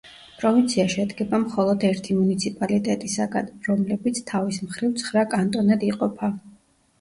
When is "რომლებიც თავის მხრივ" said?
3.69-4.97